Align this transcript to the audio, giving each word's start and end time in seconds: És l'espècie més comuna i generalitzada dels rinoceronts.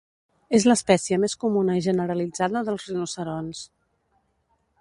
És 0.59 0.63
l'espècie 0.71 1.19
més 1.25 1.35
comuna 1.43 1.77
i 1.81 1.85
generalitzada 1.89 2.65
dels 2.71 2.89
rinoceronts. 2.91 3.63